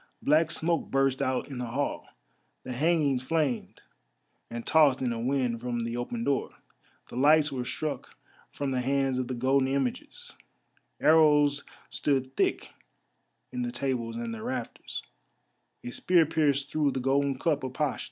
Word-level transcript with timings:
Black 0.23 0.49
smoke 0.49 0.89
burst 0.89 1.21
out 1.21 1.47
in 1.47 1.59
the 1.59 1.67
hall, 1.67 2.07
the 2.63 2.73
hangings 2.73 3.21
flamed 3.21 3.81
and 4.49 4.65
tossed 4.65 4.99
in 4.99 5.13
a 5.13 5.19
wind 5.19 5.61
from 5.61 5.81
the 5.83 5.95
open 5.95 6.23
door. 6.23 6.49
The 7.09 7.15
lights 7.15 7.51
were 7.51 7.63
struck 7.65 8.15
from 8.51 8.71
the 8.71 8.81
hands 8.81 9.19
of 9.19 9.27
the 9.27 9.35
golden 9.35 9.67
images, 9.67 10.33
arrows 10.99 11.63
stood 11.91 12.35
thick 12.35 12.71
in 13.51 13.61
the 13.61 13.71
tables 13.71 14.15
and 14.15 14.33
the 14.33 14.41
rafters, 14.41 15.03
a 15.83 15.91
spear 15.91 16.25
pierced 16.25 16.71
through 16.71 16.93
the 16.93 16.99
golden 16.99 17.37
cup 17.37 17.63
of 17.63 17.73
Pasht. 17.73 17.99